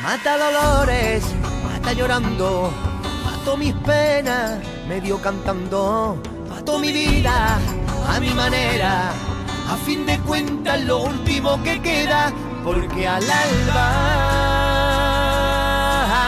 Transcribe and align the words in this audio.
mata 0.00 0.38
dolores, 0.38 1.24
mata 1.64 1.92
llorando, 1.92 2.72
mato 3.24 3.56
mis 3.56 3.74
penas, 3.74 4.58
medio 4.88 5.20
cantando, 5.20 6.16
mato 6.48 6.78
mi 6.78 6.92
vida 6.92 7.58
a 8.08 8.20
mi 8.20 8.30
manera, 8.30 9.10
a 9.68 9.76
fin 9.84 10.06
de 10.06 10.18
cuentas 10.20 10.80
lo 10.84 11.02
último 11.02 11.62
que 11.62 11.80
queda, 11.82 12.32
porque 12.64 13.06
al 13.06 13.24
alba, 13.30 13.88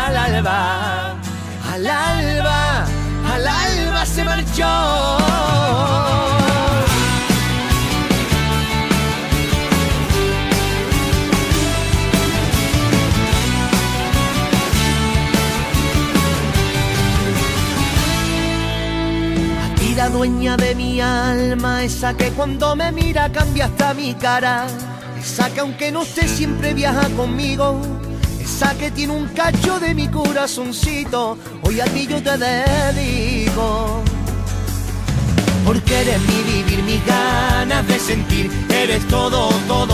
al 0.07 0.17
alba, 0.17 1.15
al 1.73 1.87
alba, 1.87 2.85
al 3.33 3.47
alba 3.47 4.07
se 4.07 4.25
marchó. 4.25 5.34
La 20.05 20.11
dueña 20.11 20.55
de 20.59 20.75
mi 20.75 21.01
alma, 21.01 21.83
esa 21.83 22.15
que 22.15 22.29
cuando 22.33 22.77
me 22.77 22.93
mira 22.93 23.33
cambia 23.33 23.65
hasta 23.65 23.95
mi 23.95 24.13
cara, 24.13 24.67
esa 25.19 25.49
que 25.49 25.61
aunque 25.61 25.91
no 25.91 26.03
esté 26.03 26.29
siempre 26.29 26.75
viaja 26.75 27.09
conmigo, 27.17 27.81
esa 28.39 28.75
que 28.75 28.91
tiene 28.91 29.15
un 29.15 29.29
cacho 29.29 29.81
de 29.81 29.95
mi 29.95 30.09
corazoncito, 30.09 31.39
hoy 31.63 31.81
a 31.81 31.87
ti 31.87 32.07
yo 32.07 32.23
te 32.23 32.37
dedico. 32.37 34.03
Porque 35.65 36.03
eres 36.03 36.21
mi 36.21 36.53
vivir, 36.53 36.83
mis 36.83 37.07
ganas 37.07 37.87
de 37.89 37.99
sentir, 37.99 38.51
eres 38.69 39.09
todo, 39.09 39.49
todo, 39.67 39.94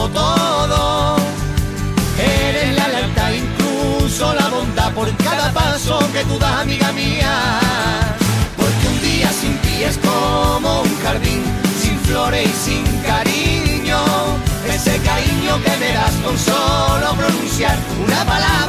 una 17.69 18.25
palabra 18.25 18.60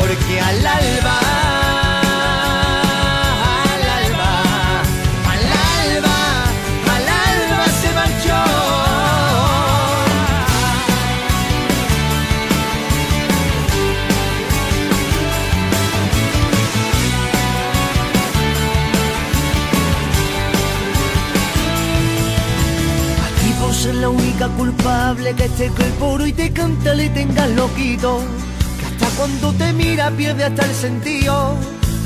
porque 0.00 0.40
al 0.40 0.66
alba 0.66 1.20
la 24.00 24.08
única 24.08 24.48
culpable 24.48 25.34
que 25.34 25.44
esté 25.44 25.66
el 25.66 25.92
puro 25.98 26.26
y 26.26 26.32
te 26.32 26.50
canta 26.52 26.94
le 26.94 27.08
tengas 27.10 27.50
loquito. 27.50 28.20
Cuando 29.20 29.52
te 29.52 29.72
mira 29.74 30.10
pierde 30.10 30.44
hasta 30.44 30.64
el 30.64 30.74
sentido. 30.74 31.54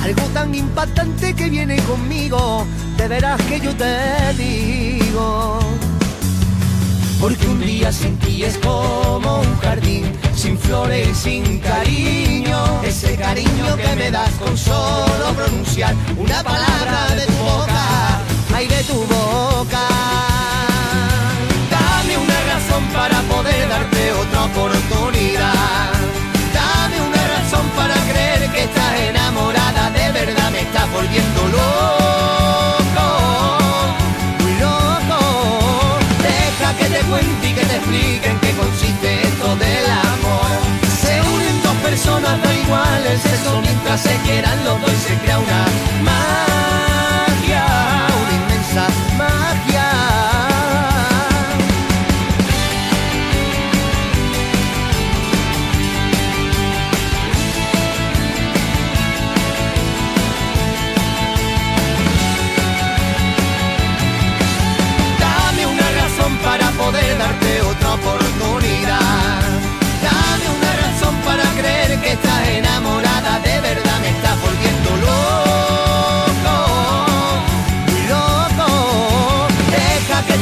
Algo 0.02 0.22
tan 0.34 0.52
impactante 0.52 1.32
que 1.32 1.48
viene 1.48 1.76
conmigo, 1.82 2.66
de 2.96 3.06
verás 3.06 3.40
que 3.42 3.60
yo 3.60 3.72
te 3.76 4.34
digo. 4.36 5.60
Porque 7.20 7.46
un 7.46 7.60
día 7.60 7.92
sin 7.92 8.18
ti 8.18 8.42
es 8.42 8.58
como 8.58 9.42
un 9.42 9.56
jardín, 9.58 10.12
sin 10.34 10.58
flores 10.58 11.16
sin 11.16 11.60
cariño. 11.60 12.82
Ese 12.82 13.14
cariño 13.14 13.76
que 13.76 13.94
me 13.96 14.10
das 14.10 14.30
con 14.32 14.58
solo 14.58 15.32
pronunciar 15.36 15.94
una 16.16 16.42
palabra 16.42 17.14
de 17.14 17.26
tu 17.26 17.32
boca, 17.44 18.20
ay 18.52 18.66
de 18.66 18.82
tu 18.82 18.94
boca 18.94 19.13
que 36.78 36.86
te 36.86 37.00
cuente 37.10 37.48
y 37.48 37.52
que 37.54 37.64
te 37.64 37.76
explique 37.76 38.26
en 38.28 38.38
qué 38.40 38.50
consiste 38.52 39.22
esto 39.22 39.56
del 39.56 39.86
amor. 40.12 40.50
Se 41.02 41.20
unen 41.34 41.62
dos 41.62 41.76
personas, 41.88 42.42
da 42.42 42.54
igual 42.54 43.06
el 43.06 43.18
sexo, 43.20 43.60
mientras 43.60 44.00
se 44.00 44.14
quieran 44.26 44.64
los 44.64 44.80
dos 44.80 44.92
y 44.92 45.08
se 45.08 45.14
crea 45.22 45.38
una 45.38 45.53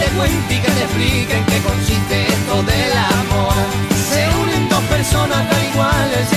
te 0.02 0.10
cuente 0.16 0.60
que 0.60 1.36
en 1.36 1.44
qué 1.46 1.58
consiste 1.60 2.26
esto 2.26 2.62
del 2.62 2.92
amor. 2.92 3.54
Se 4.10 4.22
unen 4.42 4.68
dos 4.68 4.82
personas 4.84 5.48
tan 5.48 5.64
iguales, 5.64 6.28